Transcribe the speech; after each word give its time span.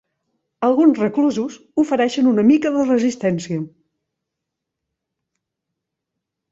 Alguns 0.67 1.01
reclusos 1.01 1.57
ofereixen 1.83 2.31
una 2.31 2.47
mica 2.53 2.73
de 2.79 2.87
resistència. 2.89 3.61